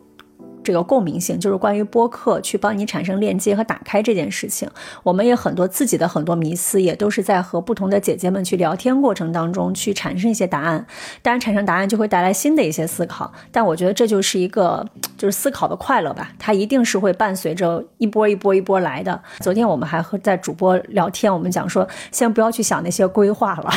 [0.63, 4.69] 这个共鸣性就是关于播客去帮你产生链接和打开这件事情，
[5.03, 10.85] 我们也很多自己的很多迷思，也都是在和不同的姐姐们去聊天过程当中去产生一些答案。
[11.21, 14.85] 当然，产生答案就会带来新的一些思考，但我觉得这就是一个
[15.17, 19.21] 就是思考的快乐吧，它一定是会伴随着一波一波一波来的。
[19.39, 23.69] 昨天我们还和在主播聊天，我们讲说，先不要去想那些规划了。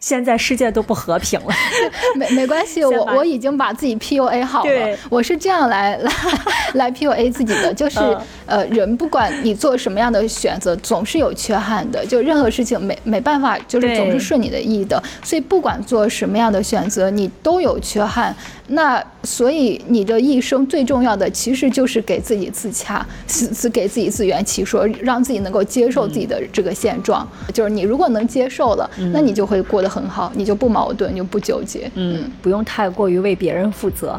[0.00, 1.54] 现在世界都不和平了，
[2.16, 4.98] 没没关系，我我已经把自己 PUA 好了。
[5.10, 6.12] 我是这样来来
[6.74, 12.04] 来 PUA 自己的，就是、嗯、呃，人不管你做什么样的选择，总是有缺憾的。
[12.06, 15.02] 就任何事情没没办法，就是总是顺你的意的。
[15.22, 18.34] 所以不管做什么样的选择，你都有缺憾。
[18.68, 27.26] 那所以你的一生最重要的其实就是给自己自洽，自给自己自圆其说，让自己能够接受自己的这个现状。
[27.46, 31.90] 嗯、就是你如果能接受了，嗯、那你就会过得很好，你就不矛盾，就不纠结。
[31.94, 34.18] 嗯，不用太过于为别人负责。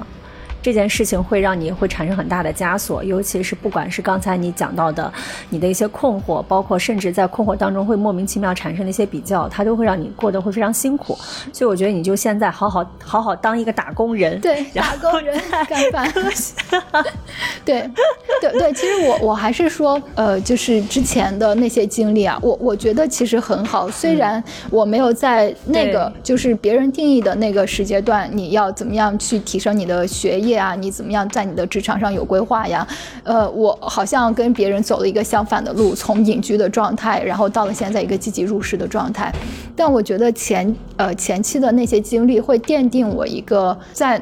[0.61, 5.11] 这件事情会让你会产生很大的枷锁，尤其是不管是刚才你讲到的
[5.49, 11.17] 你的一些困惑，包括甚至在困惑当中会莫名其妙产生的一些比较，它都会让你过得会非常辛苦。
[11.53, 15.39] 所以我觉得你就现在好好好好当一个打工人， 对，打工人
[15.69, 16.11] 干饭。
[17.63, 17.89] 对，
[18.41, 30.46] 对对，其实我我还是说，呃，就是之前的那些经历啊，我我觉得其实很好，虽然我没有在那个就是别人定义的那个时间段，你要怎么样去提升你的学业。
[30.47, 32.87] 业啊，你怎么样在你的职场上有规划呀？
[33.23, 39.33] 呃，我好像跟别人走了一个相反的路，从隐居的状态，然后到了现在一个积极入市的状态。
[39.75, 44.21] 但我觉得前呃前期的那些经历会奠定我一个在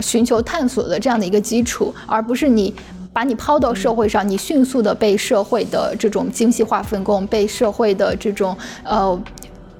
[0.00, 2.74] 寻求探索的这样的一个基础，而不是你
[3.12, 9.20] 把你抛到社会上，你迅速的被社会的这种精细化分工，被社会的这种呃。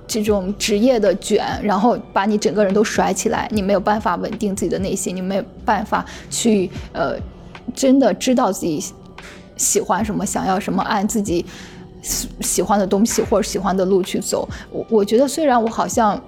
[0.06, 7.16] 这种职业的卷，然后把你整个人都甩起来，你没有办法稳定自己的内心，你没有办法去呃，
[7.74, 8.84] 真的知道自己
[9.56, 11.44] 喜欢什么，想要什么，按自己
[12.40, 14.46] 喜欢的东西或者喜欢的路去走。
[14.70, 16.20] 我我觉得虽然我好像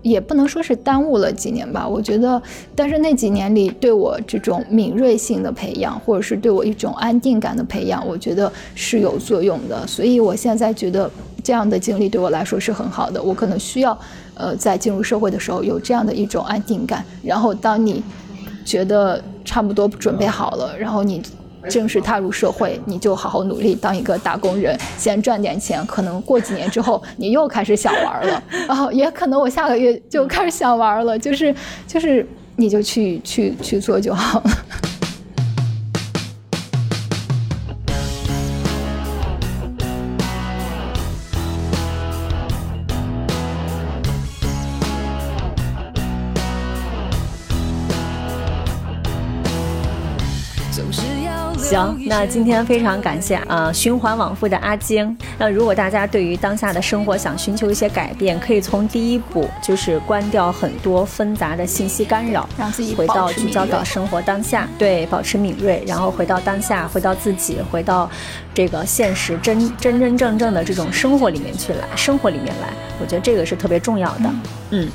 [0.00, 2.40] 也不能说是耽误了几年吧，我觉得，
[2.74, 9.86] 但是那几年里对我这种敏锐性的培养，或者是对我一种安定感的培养，我觉得是有作用的。
[9.86, 11.10] 所以我现在觉得。
[11.42, 13.22] 这样的经历对我来说是很好的。
[13.22, 13.98] 我可能需要，
[14.34, 17.04] 呃，在进入社会的时候有这样的一种安定感。
[17.22, 18.02] 然后当你
[18.64, 21.22] 觉得差不多准备好了，然后你
[21.68, 25.84] 正式踏入社会，你就好好努力当一个打工人，先赚点钱。
[25.86, 31.54] 可能过几年之后，你又开始想玩了，然后也可能我下个月就开始想玩了，就是
[31.86, 32.26] 就是
[32.56, 34.50] 你就去去去做就好了。
[51.68, 55.14] 行，那今天非常感谢啊，循环往复的阿晶。
[55.36, 68.10] 那如果大家对于当下的生活想寻求一些改变，可以从第一步就是关掉很多纷杂的信息干扰，让自己回到聚焦到生活当下，对，保持敏锐，然后回到当下，回到自己，回到
[68.54, 74.30] 这个现实真真真正正的这种生活里面去来，生活里面来，我觉得这个是特别重要的。
[74.70, 74.88] 嗯。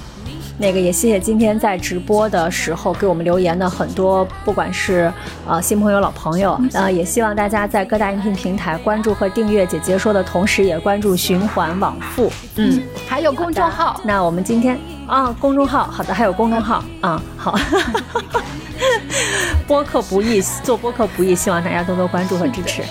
[0.57, 5.11] 那个也谢谢今天在直播的时候给我们留言的很多，不管是
[5.47, 12.31] 呃新朋友老朋友，呃也希望大家在各大音频平台关注和订阅姐姐说的同时，也关注循环往复。
[12.55, 17.57] 嗯，还有公众号，那我们今天啊，公众号好的，还有公众号啊，好。
[19.65, 22.83] 播客不易，做播客不易，希望大家多多关注和支持。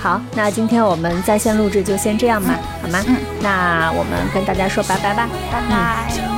[0.00, 3.04] 好，那今天我们在线录制就先这样吧，好吗？
[3.06, 6.33] 嗯，那我们跟大家说拜拜吧，拜拜。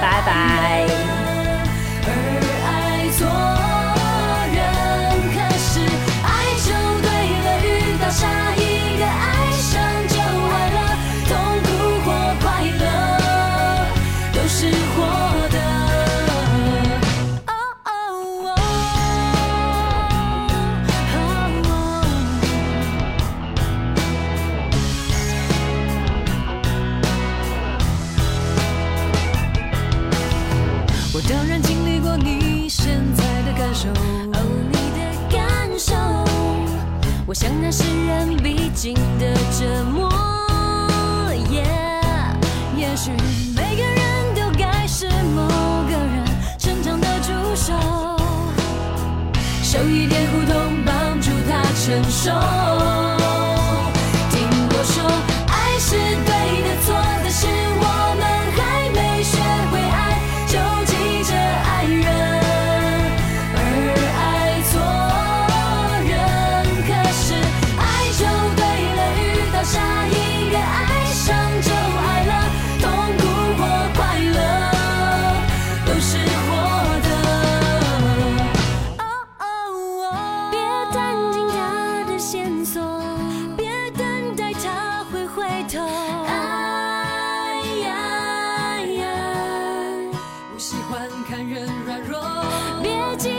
[0.00, 1.19] 拜拜。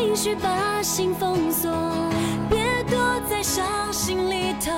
[0.02, 1.72] 情绪把心封锁，
[2.50, 3.00] 别躲
[3.30, 4.72] 在伤心里头。